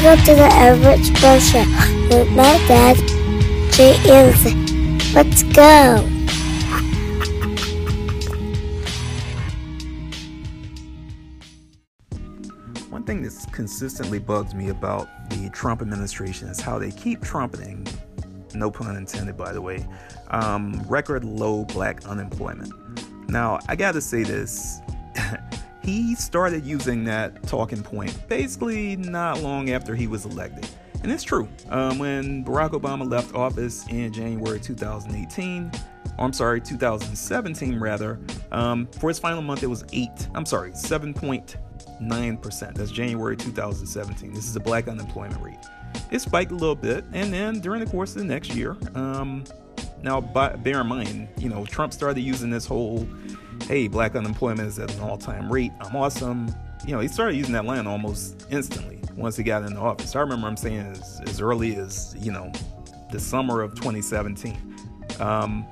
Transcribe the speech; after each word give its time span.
Welcome 0.00 0.24
to 0.26 0.34
the 0.36 0.44
Average 0.44 1.20
Bro 1.20 1.40
Show 1.40 1.64
with 2.08 2.30
my 2.30 2.56
dad, 2.68 2.96
Jay 3.72 3.96
Anderson. 4.08 4.98
Let's 5.12 5.42
go. 5.42 5.96
One 12.90 13.02
thing 13.02 13.22
that 13.22 13.46
consistently 13.50 14.20
bugs 14.20 14.54
me 14.54 14.68
about 14.68 15.08
the 15.30 15.50
Trump 15.50 15.82
administration 15.82 16.46
is 16.46 16.60
how 16.60 16.78
they 16.78 16.92
keep 16.92 17.20
trumpeting, 17.20 17.84
no 18.54 18.70
pun 18.70 18.94
intended, 18.94 19.36
by 19.36 19.52
the 19.52 19.60
way, 19.60 19.84
um, 20.28 20.80
record 20.86 21.24
low 21.24 21.64
black 21.64 22.06
unemployment. 22.06 22.72
Now, 23.28 23.58
I 23.68 23.74
gotta 23.74 24.00
say 24.00 24.22
this. 24.22 24.80
He 25.88 26.14
started 26.14 26.66
using 26.66 27.02
that 27.02 27.42
talking 27.44 27.82
point 27.82 28.14
basically 28.28 28.94
not 28.96 29.40
long 29.40 29.70
after 29.70 29.94
he 29.94 30.06
was 30.06 30.26
elected. 30.26 30.68
And 31.02 31.10
it's 31.10 31.24
true. 31.24 31.48
Um, 31.70 31.98
when 31.98 32.44
Barack 32.44 32.72
Obama 32.72 33.10
left 33.10 33.34
office 33.34 33.88
in 33.88 34.12
January 34.12 34.60
2018, 34.60 35.72
or 36.18 36.24
I'm 36.26 36.34
sorry, 36.34 36.60
2017 36.60 37.80
rather, 37.80 38.20
um, 38.52 38.86
for 39.00 39.08
his 39.08 39.18
final 39.18 39.40
month 39.40 39.62
it 39.62 39.68
was 39.68 39.82
8, 39.92 40.10
I'm 40.34 40.44
sorry, 40.44 40.72
7.9%. 40.72 42.74
That's 42.74 42.90
January 42.90 43.36
2017. 43.36 44.34
This 44.34 44.46
is 44.46 44.56
a 44.56 44.60
black 44.60 44.88
unemployment 44.88 45.42
rate. 45.42 45.56
It 46.10 46.20
spiked 46.20 46.52
a 46.52 46.56
little 46.56 46.74
bit, 46.74 47.06
and 47.14 47.32
then 47.32 47.60
during 47.60 47.82
the 47.82 47.90
course 47.90 48.14
of 48.14 48.18
the 48.18 48.28
next 48.28 48.54
year, 48.54 48.76
um, 48.94 49.42
now 50.02 50.20
by, 50.20 50.54
bear 50.56 50.80
in 50.80 50.86
mind, 50.86 51.28
you 51.38 51.48
know, 51.48 51.66
Trump 51.66 51.92
started 51.92 52.20
using 52.20 52.50
this 52.50 52.66
whole 52.66 53.06
hey, 53.66 53.88
black 53.88 54.14
unemployment 54.14 54.68
is 54.68 54.78
at 54.78 54.92
an 54.94 55.00
all 55.00 55.18
time 55.18 55.50
rate. 55.50 55.72
I'm 55.80 55.96
awesome. 55.96 56.54
You 56.86 56.92
know, 56.94 57.00
he 57.00 57.08
started 57.08 57.36
using 57.36 57.52
that 57.54 57.64
line 57.64 57.86
almost 57.86 58.46
instantly 58.50 59.00
once 59.16 59.36
he 59.36 59.42
got 59.42 59.62
into 59.62 59.78
office. 59.78 60.14
I 60.14 60.20
remember 60.20 60.48
him 60.48 60.56
saying 60.56 60.86
as, 60.92 61.20
as 61.26 61.40
early 61.40 61.76
as, 61.76 62.14
you 62.18 62.32
know, 62.32 62.52
the 63.10 63.18
summer 63.18 63.62
of 63.62 63.74
2017. 63.74 64.76
Um, 65.18 65.66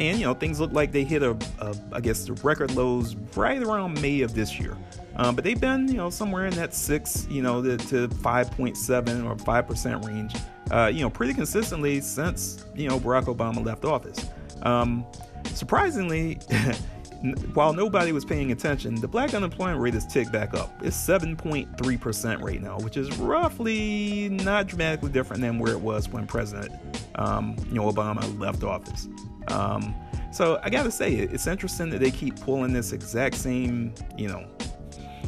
and, 0.00 0.18
you 0.18 0.24
know, 0.24 0.34
things 0.34 0.60
look 0.60 0.72
like 0.72 0.92
they 0.92 1.04
hit 1.04 1.22
a, 1.22 1.36
a, 1.60 1.74
I 1.92 2.00
guess, 2.00 2.24
the 2.24 2.34
record 2.34 2.74
lows 2.74 3.16
right 3.36 3.62
around 3.62 4.00
May 4.00 4.22
of 4.22 4.34
this 4.34 4.58
year. 4.58 4.76
Um, 5.16 5.34
but 5.34 5.44
they've 5.44 5.60
been, 5.60 5.86
you 5.88 5.96
know, 5.96 6.10
somewhere 6.10 6.46
in 6.46 6.54
that 6.54 6.74
six, 6.74 7.26
you 7.30 7.42
know, 7.42 7.60
the, 7.60 7.76
to 7.76 8.08
5.7 8.08 9.24
or 9.24 9.36
5% 9.36 10.06
range, 10.06 10.34
uh, 10.74 10.90
you 10.92 11.02
know, 11.02 11.10
pretty 11.10 11.32
consistently 11.32 12.00
since, 12.00 12.64
you 12.74 12.88
know, 12.88 12.98
Barack 12.98 13.24
Obama 13.24 13.64
left 13.64 13.84
office. 13.84 14.26
Um, 14.62 15.06
surprisingly, 15.44 16.34
while 17.54 17.72
nobody 17.72 18.10
was 18.10 18.24
paying 18.24 18.50
attention, 18.50 18.96
the 18.96 19.06
black 19.06 19.34
unemployment 19.34 19.80
rate 19.80 19.94
has 19.94 20.04
ticked 20.04 20.32
back 20.32 20.52
up. 20.52 20.74
It's 20.82 20.96
7.3% 20.96 22.42
right 22.42 22.60
now, 22.60 22.78
which 22.78 22.96
is 22.96 23.16
roughly 23.18 24.30
not 24.30 24.66
dramatically 24.66 25.10
different 25.10 25.42
than 25.42 25.60
where 25.60 25.72
it 25.72 25.80
was 25.80 26.08
when 26.08 26.26
President 26.26 26.72
um, 27.14 27.54
you 27.68 27.76
know, 27.76 27.90
Obama 27.90 28.38
left 28.40 28.64
office. 28.64 29.08
Um, 29.48 29.94
so 30.32 30.58
I 30.64 30.70
gotta 30.70 30.90
say, 30.90 31.14
it's 31.14 31.46
interesting 31.46 31.90
that 31.90 32.00
they 32.00 32.10
keep 32.10 32.40
pulling 32.40 32.72
this 32.72 32.92
exact 32.92 33.36
same, 33.36 33.94
you 34.18 34.26
know, 34.26 34.44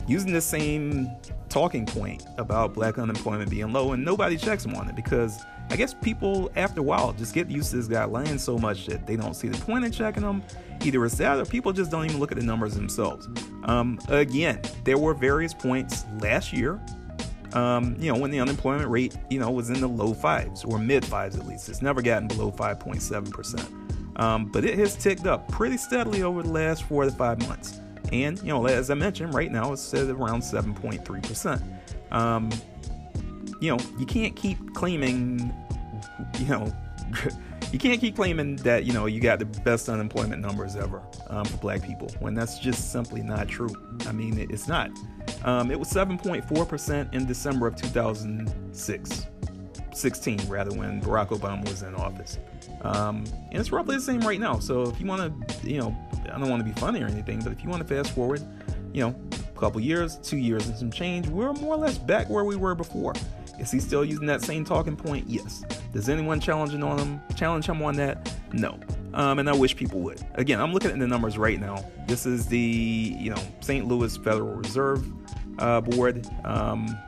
using 0.06 0.32
the 0.32 0.40
same 0.40 1.10
talking 1.48 1.86
point 1.86 2.24
about 2.38 2.74
black 2.74 2.98
unemployment 2.98 3.50
being 3.50 3.72
low, 3.72 3.92
and 3.92 4.04
nobody 4.04 4.36
checks 4.36 4.62
them 4.62 4.74
on 4.74 4.88
it 4.88 4.96
because 4.96 5.42
I 5.70 5.76
guess 5.76 5.94
people, 5.94 6.50
after 6.54 6.80
a 6.80 6.82
while, 6.82 7.12
just 7.12 7.34
get 7.34 7.50
used 7.50 7.70
to 7.70 7.76
this 7.76 7.88
guy 7.88 8.04
lying 8.04 8.38
so 8.38 8.56
much 8.56 8.86
that 8.86 9.06
they 9.06 9.16
don't 9.16 9.34
see 9.34 9.48
the 9.48 9.58
point 9.64 9.84
in 9.84 9.90
checking 9.90 10.22
him. 10.22 10.42
Either 10.84 11.04
it's 11.04 11.16
that 11.16 11.38
or 11.38 11.44
people 11.44 11.72
just 11.72 11.90
don't 11.90 12.04
even 12.04 12.18
look 12.18 12.30
at 12.30 12.38
the 12.38 12.44
numbers 12.44 12.74
themselves. 12.74 13.28
Um, 13.64 13.98
again, 14.08 14.60
there 14.84 14.98
were 14.98 15.14
various 15.14 15.52
points 15.52 16.04
last 16.20 16.52
year, 16.52 16.80
um, 17.52 17.96
you 17.98 18.12
know, 18.12 18.18
when 18.18 18.30
the 18.30 18.38
unemployment 18.38 18.88
rate, 18.90 19.16
you 19.30 19.40
know, 19.40 19.50
was 19.50 19.70
in 19.70 19.80
the 19.80 19.88
low 19.88 20.14
fives 20.14 20.62
or 20.64 20.78
mid 20.78 21.04
fives 21.04 21.36
at 21.36 21.46
least. 21.46 21.68
It's 21.68 21.82
never 21.82 22.02
gotten 22.02 22.28
below 22.28 22.52
5.7%. 22.52 24.20
Um, 24.20 24.46
but 24.46 24.64
it 24.64 24.78
has 24.78 24.94
ticked 24.94 25.26
up 25.26 25.48
pretty 25.50 25.76
steadily 25.76 26.22
over 26.22 26.42
the 26.42 26.50
last 26.50 26.84
four 26.84 27.04
to 27.04 27.10
five 27.10 27.40
months. 27.48 27.80
And, 28.12 28.38
you 28.40 28.48
know, 28.48 28.66
as 28.66 28.90
I 28.90 28.94
mentioned, 28.94 29.34
right 29.34 29.50
now 29.50 29.72
it's 29.72 29.92
at 29.94 30.08
around 30.08 30.42
7.3%. 30.42 31.62
Um, 32.12 32.50
you 33.60 33.74
know, 33.74 33.82
you 33.98 34.06
can't 34.06 34.36
keep 34.36 34.74
claiming, 34.74 35.52
you 36.38 36.46
know, 36.46 36.72
you 37.72 37.78
can't 37.78 38.00
keep 38.00 38.16
claiming 38.16 38.56
that 38.56 38.84
you 38.84 38.92
know 38.92 39.06
you 39.06 39.20
got 39.20 39.38
the 39.38 39.44
best 39.44 39.88
unemployment 39.88 40.40
numbers 40.40 40.76
ever 40.76 41.02
um, 41.28 41.44
for 41.44 41.56
black 41.58 41.82
people 41.82 42.08
when 42.20 42.34
that's 42.34 42.58
just 42.58 42.92
simply 42.92 43.22
not 43.22 43.48
true. 43.48 43.70
I 44.06 44.12
mean 44.12 44.46
it's 44.50 44.68
not. 44.68 44.90
Um, 45.44 45.70
it 45.70 45.78
was 45.78 45.88
7.4% 45.88 47.14
in 47.14 47.26
december 47.26 47.66
of 47.66 47.76
2006 47.76 49.26
16 49.96 50.48
rather 50.48 50.76
when 50.76 51.00
barack 51.00 51.28
obama 51.28 51.66
was 51.68 51.82
in 51.82 51.94
office 51.94 52.38
um, 52.82 53.24
and 53.50 53.58
it's 53.60 53.72
roughly 53.72 53.96
the 53.96 54.00
same 54.00 54.20
right 54.20 54.40
now 54.40 54.58
so 54.58 54.82
if 54.82 55.00
you 55.00 55.06
want 55.06 55.48
to 55.48 55.68
you 55.68 55.78
know 55.78 55.96
i 56.26 56.38
don't 56.38 56.50
want 56.50 56.64
to 56.64 56.70
be 56.70 56.78
funny 56.80 57.02
or 57.02 57.06
anything 57.06 57.40
but 57.40 57.52
if 57.52 57.62
you 57.62 57.68
want 57.68 57.86
to 57.86 57.94
fast 57.94 58.14
forward 58.14 58.42
you 58.92 59.00
know 59.00 59.14
a 59.32 59.58
couple 59.58 59.80
years 59.80 60.16
two 60.18 60.36
years 60.36 60.66
and 60.68 60.76
some 60.76 60.90
change 60.90 61.26
we're 61.28 61.52
more 61.54 61.74
or 61.74 61.78
less 61.78 61.98
back 61.98 62.28
where 62.28 62.44
we 62.44 62.56
were 62.56 62.74
before 62.74 63.14
is 63.58 63.70
he 63.70 63.80
still 63.80 64.04
using 64.04 64.26
that 64.26 64.42
same 64.42 64.64
talking 64.64 64.96
point? 64.96 65.28
Yes. 65.28 65.64
Does 65.92 66.08
anyone 66.08 66.40
challenging 66.40 66.82
on 66.82 66.98
him 66.98 67.20
challenge 67.36 67.66
him 67.66 67.82
on 67.82 67.96
that? 67.96 68.32
No. 68.52 68.78
Um, 69.14 69.38
and 69.38 69.48
I 69.48 69.54
wish 69.54 69.74
people 69.74 70.00
would. 70.00 70.24
Again, 70.34 70.60
I'm 70.60 70.72
looking 70.72 70.90
at 70.90 70.98
the 70.98 71.06
numbers 71.06 71.38
right 71.38 71.58
now. 71.58 71.84
This 72.06 72.26
is 72.26 72.46
the 72.46 72.58
you 73.18 73.30
know 73.30 73.42
St. 73.60 73.86
Louis 73.86 74.14
Federal 74.18 74.54
Reserve 74.54 75.06
uh, 75.58 75.80
Board. 75.80 76.28
Um, 76.44 76.98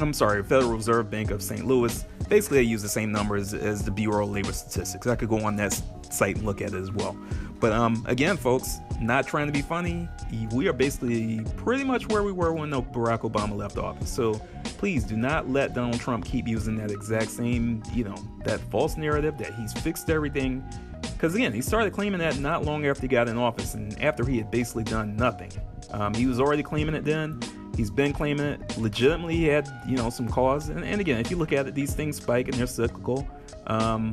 I'm 0.00 0.12
sorry, 0.12 0.42
Federal 0.42 0.72
Reserve 0.72 1.10
Bank 1.10 1.30
of 1.30 1.42
St. 1.42 1.64
Louis. 1.64 2.04
Basically, 2.28 2.58
they 2.58 2.64
use 2.64 2.82
the 2.82 2.88
same 2.88 3.12
numbers 3.12 3.54
as 3.54 3.84
the 3.84 3.90
Bureau 3.90 4.24
of 4.24 4.30
Labor 4.30 4.52
Statistics. 4.52 5.06
I 5.06 5.16
could 5.16 5.28
go 5.28 5.40
on 5.40 5.56
that 5.56 5.80
site 6.10 6.36
and 6.36 6.44
look 6.44 6.60
at 6.60 6.72
it 6.72 6.80
as 6.80 6.90
well. 6.90 7.16
But 7.60 7.72
um, 7.72 8.02
again, 8.08 8.36
folks, 8.36 8.78
not 9.00 9.26
trying 9.26 9.46
to 9.46 9.52
be 9.52 9.62
funny, 9.62 10.08
we 10.52 10.66
are 10.68 10.72
basically 10.72 11.44
pretty 11.56 11.84
much 11.84 12.08
where 12.08 12.22
we 12.22 12.32
were 12.32 12.52
when 12.52 12.70
Barack 12.70 13.20
Obama 13.20 13.54
left 13.54 13.76
office. 13.76 14.10
So 14.10 14.40
please 14.78 15.04
do 15.04 15.16
not 15.16 15.48
let 15.50 15.74
Donald 15.74 16.00
Trump 16.00 16.24
keep 16.24 16.48
using 16.48 16.76
that 16.76 16.90
exact 16.90 17.30
same, 17.30 17.82
you 17.92 18.04
know, 18.04 18.16
that 18.44 18.60
false 18.70 18.96
narrative 18.96 19.36
that 19.38 19.54
he's 19.54 19.72
fixed 19.74 20.08
everything. 20.08 20.64
Because 21.02 21.34
again, 21.34 21.52
he 21.52 21.60
started 21.60 21.92
claiming 21.92 22.20
that 22.20 22.38
not 22.38 22.64
long 22.64 22.86
after 22.86 23.02
he 23.02 23.08
got 23.08 23.28
in 23.28 23.36
office 23.36 23.74
and 23.74 24.00
after 24.02 24.24
he 24.24 24.38
had 24.38 24.50
basically 24.50 24.84
done 24.84 25.16
nothing. 25.16 25.52
Um, 25.90 26.14
he 26.14 26.26
was 26.26 26.40
already 26.40 26.62
claiming 26.62 26.94
it 26.94 27.04
then. 27.04 27.40
He's 27.80 27.90
been 27.90 28.12
claiming 28.12 28.44
it. 28.44 28.76
Legitimately, 28.76 29.36
he 29.36 29.44
had, 29.44 29.66
you 29.86 29.96
know, 29.96 30.10
some 30.10 30.28
cause. 30.28 30.68
And, 30.68 30.84
and 30.84 31.00
again, 31.00 31.18
if 31.18 31.30
you 31.30 31.38
look 31.38 31.50
at 31.50 31.66
it, 31.66 31.74
these 31.74 31.94
things 31.94 32.16
spike 32.16 32.46
and 32.46 32.54
they're 32.54 32.66
cyclical. 32.66 33.26
Um, 33.68 34.12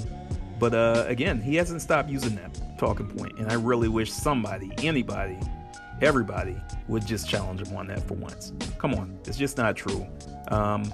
but 0.57 0.73
uh, 0.73 1.03
again, 1.05 1.41
he 1.41 1.57
hasn't 1.57 1.81
stopped 1.81 2.07
using 2.07 2.33
that 2.37 2.57
talking 2.79 3.07
point, 3.09 3.37
and 3.37 3.51
I 3.51 3.55
really 3.55 3.89
wish 3.89 4.09
somebody, 4.09 4.71
anybody, 4.83 5.37
everybody 6.01 6.55
would 6.87 7.05
just 7.05 7.27
challenge 7.27 7.61
him 7.61 7.75
on 7.75 7.87
that 7.87 8.07
for 8.07 8.13
once. 8.13 8.53
Come 8.77 8.93
on, 8.93 9.19
it's 9.25 9.37
just 9.37 9.57
not 9.57 9.75
true. 9.75 10.07
Um, 10.47 10.89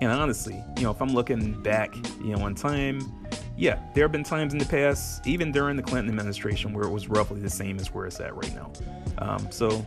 and 0.00 0.10
honestly, 0.10 0.64
you 0.78 0.84
know, 0.84 0.92
if 0.92 1.02
I'm 1.02 1.12
looking 1.12 1.62
back, 1.62 1.94
you 2.24 2.34
know, 2.34 2.42
on 2.46 2.54
time, 2.54 3.28
yeah, 3.58 3.78
there 3.94 4.04
have 4.04 4.12
been 4.12 4.24
times 4.24 4.54
in 4.54 4.58
the 4.58 4.64
past, 4.64 5.26
even 5.26 5.52
during 5.52 5.76
the 5.76 5.82
Clinton 5.82 6.08
administration, 6.08 6.72
where 6.72 6.84
it 6.84 6.90
was 6.90 7.08
roughly 7.08 7.40
the 7.40 7.50
same 7.50 7.78
as 7.78 7.92
where 7.92 8.06
it's 8.06 8.20
at 8.20 8.34
right 8.34 8.54
now. 8.54 8.72
Um, 9.18 9.52
so, 9.52 9.86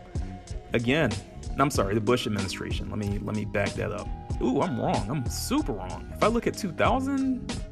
again, 0.73 1.12
I'm 1.62 1.69
sorry, 1.69 1.94
the 1.94 2.02
Bush 2.02 2.25
administration. 2.25 2.90
Let 2.90 3.00
me 3.00 3.19
let 3.19 3.36
me 3.36 3.46
back 3.46 3.69
that 3.74 3.91
up. 3.91 4.08
Ooh, 4.41 4.62
I'm 4.62 4.80
wrong. 4.80 5.06
I'm 5.09 5.25
super 5.30 5.74
wrong. 5.74 6.12
If 6.16 6.24
I 6.24 6.28
look 6.28 6.47
at 6.47 6.58
2000, 6.58 7.64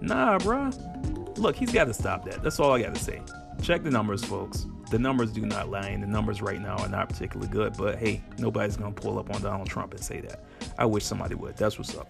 Nah, 0.00 0.38
bruh. 0.38 1.38
Look, 1.38 1.56
he's 1.56 1.72
got 1.72 1.84
to 1.84 1.94
stop 1.94 2.24
that. 2.26 2.42
That's 2.42 2.60
all 2.60 2.72
I 2.72 2.82
got 2.82 2.94
to 2.94 3.02
say. 3.02 3.20
Check 3.62 3.82
the 3.82 3.90
numbers, 3.90 4.24
folks. 4.24 4.66
The 4.90 4.98
numbers 4.98 5.32
do 5.32 5.44
not 5.44 5.68
lie, 5.68 5.88
and 5.88 6.02
the 6.02 6.06
numbers 6.06 6.40
right 6.40 6.60
now 6.60 6.76
are 6.76 6.88
not 6.88 7.08
particularly 7.08 7.50
good. 7.50 7.76
But 7.76 7.98
hey, 7.98 8.22
nobody's 8.38 8.76
to 8.76 8.90
pull 8.90 9.18
up 9.18 9.34
on 9.34 9.42
Donald 9.42 9.68
Trump 9.68 9.94
and 9.94 10.02
say 10.02 10.20
that. 10.20 10.44
I 10.78 10.84
wish 10.84 11.04
somebody 11.04 11.34
would. 11.34 11.56
That's 11.56 11.78
what's 11.78 11.96
up. 11.96 12.08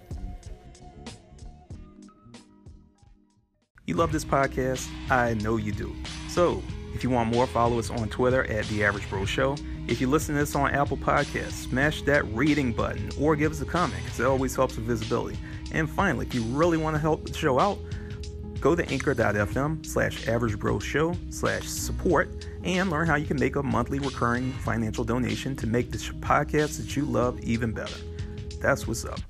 You 3.87 3.95
love 3.95 4.11
this 4.13 4.25
podcast? 4.25 4.89
I 5.11 5.35
know 5.35 5.57
you 5.57 5.73
do. 5.73 5.95
So, 6.29 6.63
if 6.93 7.05
you 7.05 7.11
want 7.11 7.33
more, 7.33 7.47
follow 7.47 7.79
us 7.79 7.89
on 7.89 8.09
Twitter 8.09 8.45
at 8.51 8.67
The 8.67 8.85
Average 8.85 9.09
Bro 9.09 9.27
Show. 9.27 9.57
If 9.89 10.01
you 10.01 10.09
listen 10.09 10.35
to 10.35 10.41
this 10.41 10.57
on 10.57 10.73
Apple 10.73 10.97
Podcasts, 10.97 11.69
smash 11.69 12.03
that 12.03 12.25
reading 12.35 12.73
button 12.73 13.09
or 13.21 13.37
give 13.37 13.53
us 13.53 13.61
a 13.61 13.65
comment 13.65 14.03
because 14.03 14.19
it 14.19 14.27
always 14.27 14.57
helps 14.57 14.77
with 14.77 14.85
visibility. 14.85 15.39
And 15.71 15.89
finally, 15.89 16.27
if 16.27 16.35
you 16.35 16.43
really 16.43 16.77
want 16.77 16.97
to 16.97 17.01
help 17.01 17.25
the 17.25 17.33
show 17.33 17.61
out, 17.61 17.79
go 18.61 18.75
to 18.75 18.89
anchor.fm 18.89 19.87
slash 19.87 20.27
average 20.27 20.59
bro 20.59 20.81
show 20.81 21.15
slash 21.31 21.69
support 21.69 22.49
and 22.65 22.91
learn 22.91 23.07
how 23.07 23.15
you 23.15 23.27
can 23.27 23.39
make 23.39 23.55
a 23.55 23.63
monthly 23.63 24.01
recurring 24.01 24.53
financial 24.55 25.05
donation 25.05 25.55
to 25.55 25.69
make 25.69 25.93
the 25.93 25.99
podcast 25.99 26.79
that 26.79 26.97
you 26.97 27.05
love 27.05 27.39
even 27.41 27.73
better. 27.73 27.97
That's 28.61 28.89
what's 28.89 29.05
up. 29.05 29.21